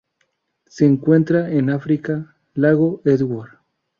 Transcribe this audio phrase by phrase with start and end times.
[0.65, 3.59] Se encuentran en África: lago Edward.